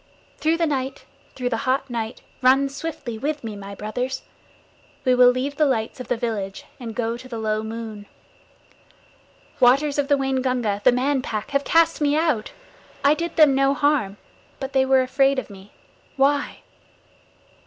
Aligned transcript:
Through 0.39 0.57
the 0.57 0.65
night, 0.65 1.05
through 1.35 1.49
the 1.49 1.57
hot 1.69 1.87
night, 1.87 2.21
run 2.41 2.69
swiftly 2.69 3.19
with 3.19 3.43
me, 3.43 3.55
my 3.55 3.75
brothers. 3.75 4.23
We 5.05 5.13
will 5.13 5.29
leave 5.29 5.57
the 5.57 5.65
lights 5.67 5.99
of 5.99 6.07
the 6.07 6.17
village 6.17 6.65
and 6.79 6.95
go 6.95 7.15
to 7.17 7.27
the 7.27 7.37
low 7.37 7.61
moon. 7.61 8.07
Waters 9.59 9.99
of 9.99 10.07
the 10.07 10.17
Waingunga, 10.17 10.81
the 10.83 10.91
Man 10.91 11.21
Pack 11.21 11.51
have 11.51 11.63
cast 11.63 12.01
me 12.01 12.15
out. 12.17 12.51
I 13.03 13.13
did 13.13 13.35
them 13.35 13.53
no 13.53 13.75
harm, 13.75 14.17
but 14.59 14.73
they 14.73 14.87
were 14.87 15.01
afraid 15.03 15.37
of 15.37 15.51
me. 15.51 15.71
Why? 16.15 16.61